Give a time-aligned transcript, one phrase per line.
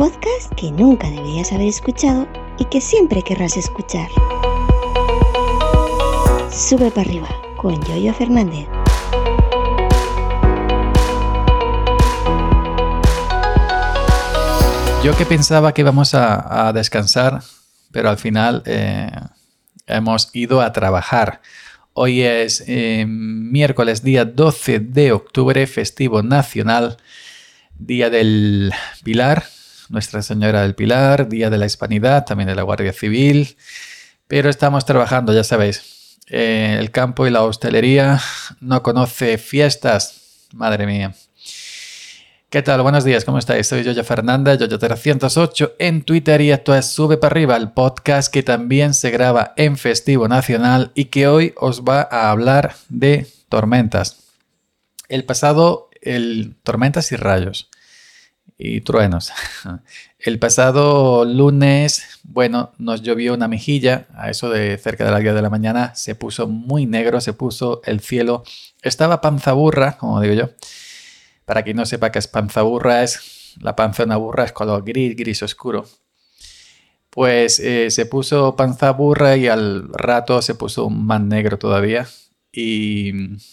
[0.00, 2.26] podcast que nunca deberías haber escuchado
[2.58, 4.08] y que siempre querrás escuchar.
[6.50, 7.28] Sube para arriba
[7.58, 8.66] con Yoyo Fernández.
[15.04, 17.42] Yo que pensaba que íbamos a, descansar,
[17.92, 19.10] pero al final eh,
[19.86, 21.42] hemos ido a trabajar.
[21.92, 26.96] Hoy es eh, miércoles día 12 de octubre, festivo nacional,
[27.76, 28.72] día del
[29.04, 29.44] Pilar,
[29.90, 33.56] Nuestra Señora del Pilar, día de la Hispanidad, también de la Guardia Civil,
[34.28, 36.16] pero estamos trabajando, ya sabéis.
[36.28, 38.20] Eh, el campo y la hostelería
[38.60, 41.12] no conoce fiestas, madre mía.
[42.50, 42.82] ¿Qué tal?
[42.82, 43.66] Buenos días, ¿cómo estáis?
[43.66, 48.44] Soy Yoyo Fernanda, Yoyo308 en Twitter y esto es Sube para arriba, el podcast que
[48.44, 54.18] también se graba en Festivo Nacional y que hoy os va a hablar de tormentas.
[55.08, 57.70] El pasado, el tormentas y rayos
[58.60, 59.32] y truenos.
[60.18, 65.34] El pasado lunes, bueno, nos llovió una mejilla, a eso de cerca de las 10
[65.34, 68.44] de la mañana, se puso muy negro, se puso el cielo,
[68.82, 70.50] estaba panza burra, como digo yo,
[71.46, 74.52] para quien no sepa qué es panza burra, es la panza de una burra es
[74.52, 75.86] color gris, gris oscuro.
[77.10, 82.06] Pues eh, se puso panza burra y al rato se puso más negro todavía
[82.52, 83.10] y,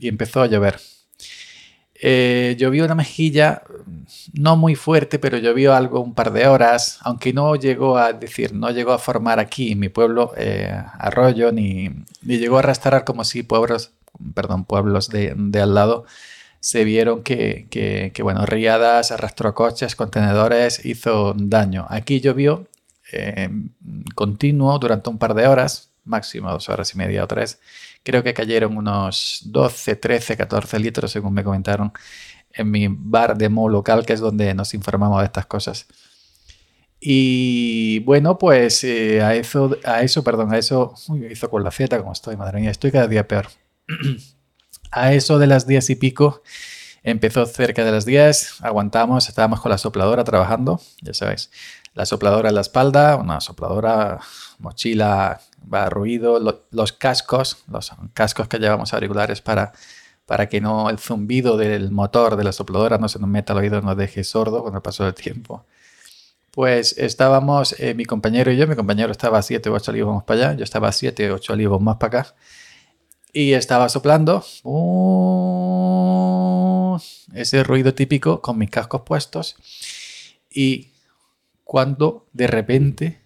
[0.00, 0.78] empezó a llover.
[2.00, 3.62] Eh, llovió una mejilla,
[4.32, 8.54] no muy fuerte, pero llovió algo un par de horas, aunque no llegó a decir,
[8.54, 11.90] no llegó a formar aquí en mi pueblo eh, arroyo, ni,
[12.22, 13.90] llegó a arrastrar como si pueblos,
[14.34, 16.06] perdón, pueblos de, de al lado
[16.60, 21.86] se vieron que, bueno, riadas, arrastró coches, contenedores, hizo daño.
[21.88, 22.66] Aquí llovió
[23.12, 23.48] eh,
[24.14, 27.60] continuo durante un par de horas, máximo dos horas y media o tres.
[28.02, 31.92] Creo que cayeron unos 12, 13, 14 litros, según me comentaron,
[32.52, 35.86] en mi bar de mo local, que es donde nos informamos de estas cosas.
[37.00, 41.70] Y bueno, pues eh, a eso, a eso, perdón, a eso, uy, hizo con la
[41.70, 43.48] Z como estoy, madre mía, estoy cada día peor.
[44.90, 46.42] A eso de las 10 y pico,
[47.02, 51.50] empezó cerca de las 10, aguantamos, estábamos con la sopladora trabajando, ya sabéis,
[51.92, 54.18] la sopladora en la espalda, una sopladora,
[54.58, 55.42] mochila,
[55.72, 56.38] va ruido,
[56.70, 59.72] los cascos, los cascos que llevamos auriculares para,
[60.26, 63.60] para que no el zumbido del motor de la sopladora no se nos meta al
[63.60, 65.64] oído, nos deje sordo con el paso del tiempo.
[66.52, 70.24] Pues estábamos, eh, mi compañero y yo, mi compañero estaba a 7 o 8 olivos
[70.24, 72.34] para allá, yo estaba a 7 o 8 olivos más para acá
[73.32, 75.78] y estaba soplando uh,
[77.34, 79.54] ese ruido típico con mis cascos puestos
[80.50, 80.88] y
[81.64, 83.20] cuando de repente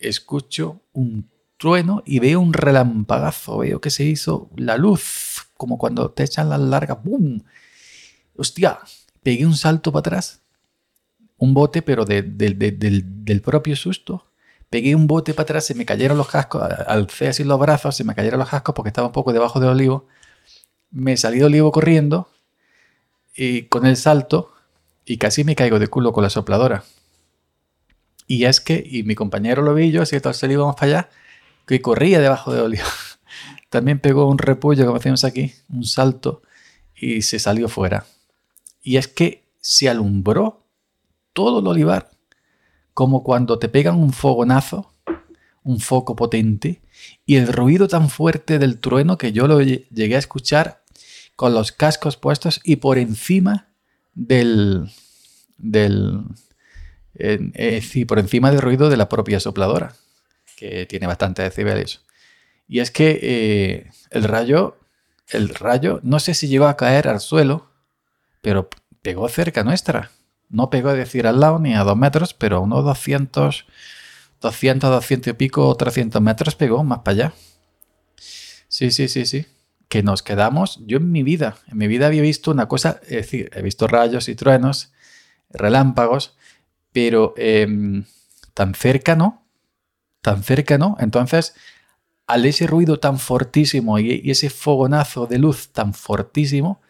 [0.00, 6.10] escucho un trueno y veo un relampagazo, veo que se hizo la luz, como cuando
[6.10, 7.44] te echan las largas, ¡boom!
[8.34, 8.78] Hostia,
[9.22, 10.40] pegué un salto para atrás,
[11.36, 14.26] un bote, pero del, propio susto,
[14.70, 18.04] pegué un bote para atrás, se me cayeron los cascos, alcé así los brazos, se
[18.04, 20.06] me cayeron los cascos porque estaba un poco debajo del olivo.
[20.90, 22.30] Me salí de olivo corriendo
[23.36, 24.52] y con el salto
[25.04, 26.84] y casi me caigo de culo con la sopladora.
[28.30, 31.08] Y es que, y mi compañero lo vi yo, así que el íbamos para allá,
[31.66, 32.84] que corría debajo del olivo.
[33.70, 36.40] También pegó un repullo, como decimos aquí, un salto
[36.94, 38.06] y se salió fuera.
[38.84, 40.64] Y es que se alumbró
[41.32, 42.08] todo el olivar
[42.94, 44.92] como cuando te pegan un fogonazo,
[45.64, 46.82] un foco potente,
[47.26, 50.84] y el ruido tan fuerte del trueno que yo lo llegué a escuchar
[51.34, 53.72] con los cascos puestos y por encima
[54.14, 54.88] del...
[55.58, 56.22] del
[57.14, 59.94] eh, sí, por encima del ruido de la propia sopladora,
[60.56, 62.02] que tiene bastante decibeles.
[62.68, 64.78] Y es que eh, el rayo,
[65.28, 67.70] el rayo, no sé si llegó a caer al suelo,
[68.42, 68.68] pero
[69.02, 70.10] pegó cerca nuestra.
[70.48, 73.66] No pegó a decir al lado ni a dos metros, pero a unos 200,
[74.40, 77.32] 200, 200 y pico, 300 metros pegó más para allá.
[78.68, 79.46] Sí, sí, sí, sí.
[79.88, 80.80] Que nos quedamos.
[80.86, 83.88] Yo en mi vida, en mi vida había visto una cosa, es decir, he visto
[83.88, 84.92] rayos y truenos,
[85.50, 86.36] relámpagos,
[86.92, 88.04] pero em,
[88.54, 89.44] tan cerca no,
[90.22, 90.96] tan cerca no.
[91.00, 91.54] Entonces,
[92.26, 96.80] al ese ruido tan fortísimo y ese fogonazo de luz tan fortísimo,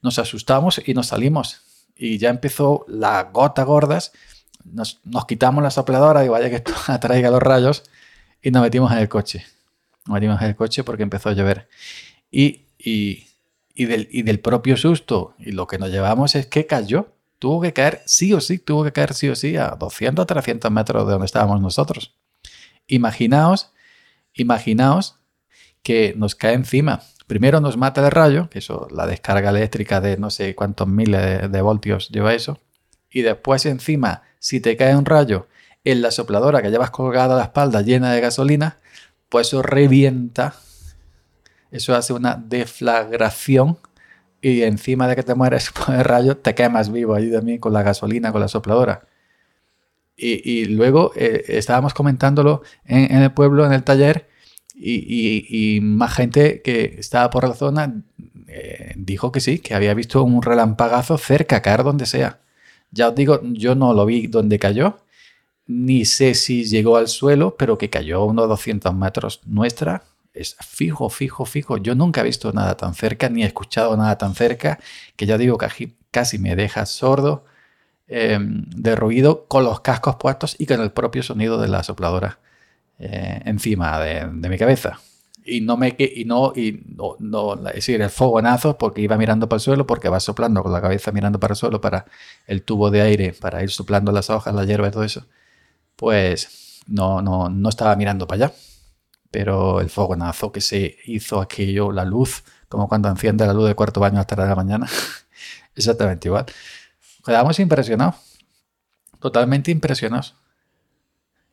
[0.00, 1.62] nos asustamos y nos salimos
[1.96, 4.12] y ya empezó la gota gordas.
[4.64, 7.84] Nos, quitamos la sopladora y vaya que esto atraiga los rayos
[8.42, 9.44] y nos metimos en el coche.
[10.06, 11.68] Nos metimos en el coche porque empezó a llover.
[12.30, 13.26] Y, y,
[13.76, 17.11] del, y del propio susto, y lo que nos llevamos es que cayó.
[17.42, 20.70] Tuvo que caer sí o sí, tuvo que caer sí o sí a 200 300
[20.70, 22.14] metros de donde estábamos nosotros.
[22.86, 23.72] Imaginaos,
[24.32, 25.16] imaginaos
[25.82, 27.02] que nos cae encima
[27.32, 31.50] Primero nos mata el rayo, que eso, la descarga eléctrica de no sé cuántos miles
[31.50, 32.60] de, voltios lleva eso.
[33.10, 35.48] Y después encima si te cae un rayo
[35.82, 38.80] en la sopladora que llevas colgada a la espalda llena de gasolina,
[39.30, 40.54] pues eso revienta,
[41.70, 43.78] eso hace una deflagración
[44.42, 47.72] y encima de que te mueres por el rayo, te quemas vivo ahí también con
[47.72, 49.06] la gasolina, con la sopladora.
[50.14, 54.28] Y, luego eh, estábamos comentándolo en, el pueblo, en el taller,
[54.74, 58.02] y, más gente que estaba por la zona
[58.46, 62.40] eh, dijo que sí, que había visto un relampagazo cerca, caer donde sea.
[62.92, 64.98] Ya os digo, yo no lo vi donde cayó,
[65.66, 70.56] ni sé si llegó al suelo, pero que cayó a unos 200 metros nuestra, es
[70.60, 71.76] fijo, fijo, fijo.
[71.76, 74.78] Yo nunca he visto nada tan cerca, ni he escuchado nada tan cerca,
[75.16, 77.44] que ya digo que casi me deja sordo
[78.08, 82.38] em, de ruido con los cascos puestos y con el propio sonido de la sopladora
[82.98, 85.00] eh, encima de, mi cabeza.
[85.44, 89.48] Y no me y no, y no, no, es decir, el fogonazo porque iba mirando
[89.48, 92.06] para el suelo, porque va soplando con la cabeza mirando para el suelo para
[92.46, 95.26] el tubo de aire, para ir soplando las hojas, la hierba y todo eso.
[95.96, 98.54] Pues no, no, no estaba mirando para allá
[99.32, 103.74] pero el fogonazo que se hizo aquello, la luz, como cuando enciende la luz del
[103.74, 104.86] cuarto baño hasta la mañana,
[105.74, 106.44] exactamente igual.
[107.24, 108.16] Quedamos impresionados,
[109.18, 110.36] totalmente impresionados.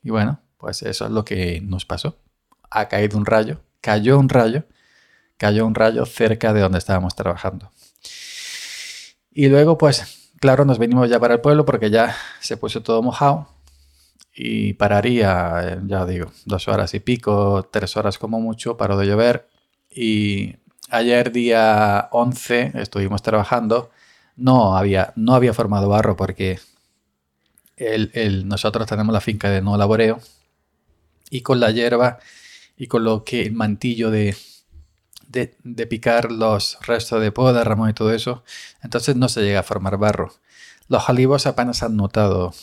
[0.03, 2.17] Y bueno, pues eso es lo que nos pasó.
[2.69, 4.65] Ha caído un rayo, cayó un rayo,
[5.37, 7.71] cayó un rayo cerca de donde estábamos trabajando.
[9.31, 13.01] Y luego, pues, claro, nos venimos ya para el pueblo porque ya se puso todo
[13.01, 13.47] mojado
[14.41, 19.49] y pararía, ya digo, dos horas y pico, tres horas como mucho, paró de llover.
[19.93, 20.55] Y
[20.89, 23.91] ayer día 11 estuvimos trabajando,
[24.37, 26.57] no había, no había formado barro porque
[27.75, 30.21] el, nosotros tenemos la finca de no laboreo
[31.29, 32.19] y con la hierba
[32.77, 34.37] y con lo que el mantillo de,
[35.27, 38.45] de, de picar los restos de poda, ramón y todo eso,
[38.83, 40.33] entonces no se llega a formar barro.
[40.87, 42.53] Los olivos apenas han notado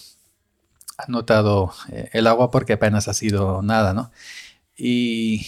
[0.96, 4.10] has notado eh, el agua porque apenas ha sido nada, ¿no?
[4.76, 5.46] Y,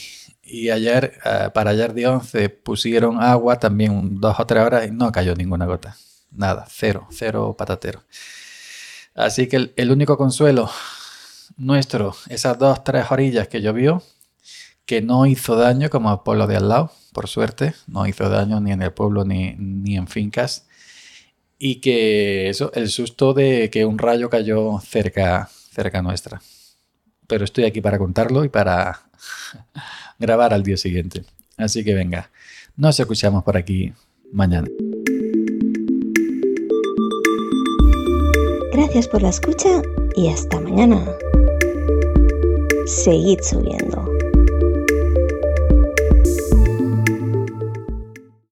[0.73, 5.13] ayer, eh, para ayer de 11, pusieron agua también dos o tres horas y no
[5.13, 5.97] cayó ninguna gota.
[6.31, 8.03] Nada, cero, cero patatero.
[9.15, 10.71] Así que el, único consuelo
[11.57, 14.03] nuestro, esas dos, tres orillas que llovió,
[14.87, 18.61] que no hizo daño como el pueblo de al lado, por suerte, no hizo daño
[18.61, 20.68] ni en el pueblo ni, ni en fincas
[21.59, 26.41] y que eso, el susto de que un rayo cayó cerca, cerca nuestra.
[27.27, 29.01] Pero estoy aquí para contarlo y para
[30.19, 31.25] grabar al día siguiente.
[31.57, 32.31] Así que venga,
[32.77, 33.93] nos escuchamos por aquí
[34.33, 34.69] mañana.
[38.73, 39.83] Gracias por la escucha
[40.15, 41.05] y hasta mañana.
[42.87, 44.08] Seguid subiendo.